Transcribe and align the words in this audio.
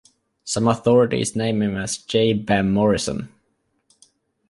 Some 0.43 0.67
authorities 0.67 1.35
name 1.35 1.61
him 1.61 1.77
as 1.77 1.95
J. 1.99 2.33
Bam 2.33 2.73
Morrison. 2.73 3.29